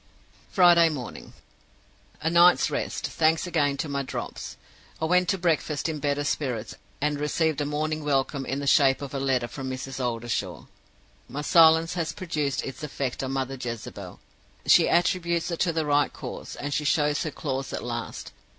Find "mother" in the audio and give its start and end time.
13.33-13.59